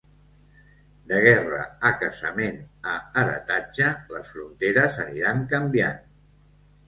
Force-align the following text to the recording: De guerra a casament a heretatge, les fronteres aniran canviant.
De 1.09 1.17
guerra 1.25 1.59
a 1.89 1.89
casament 2.03 2.57
a 2.93 2.95
heretatge, 3.23 3.91
les 4.15 4.33
fronteres 4.37 4.97
aniran 5.05 5.45
canviant. 5.55 6.01